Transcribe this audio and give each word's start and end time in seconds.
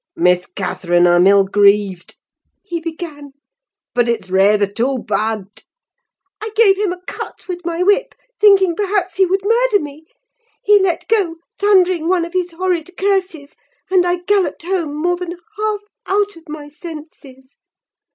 "'Miss 0.15 0.47
Catherine, 0.47 1.05
I'm 1.05 1.27
ill 1.27 1.43
grieved,' 1.43 2.15
he 2.63 2.79
began, 2.79 3.33
'but 3.93 4.09
it's 4.09 4.31
rayther 4.31 4.65
too 4.65 4.97
bad—' 5.07 5.61
"I 6.41 6.49
gave 6.55 6.75
him 6.75 6.91
a 6.91 7.03
cut 7.05 7.47
with 7.47 7.63
my 7.67 7.83
whip, 7.83 8.15
thinking 8.39 8.75
perhaps 8.75 9.17
he 9.17 9.27
would 9.27 9.41
murder 9.45 9.79
me. 9.79 10.05
He 10.63 10.79
let 10.79 11.07
go, 11.07 11.35
thundering 11.59 12.07
one 12.07 12.25
of 12.25 12.33
his 12.33 12.49
horrid 12.49 12.97
curses, 12.97 13.53
and 13.91 14.03
I 14.03 14.21
galloped 14.25 14.63
home 14.63 14.95
more 14.99 15.17
than 15.17 15.33
half 15.59 15.81
out 16.07 16.35
of 16.35 16.49
my 16.49 16.67
senses. 16.67 17.55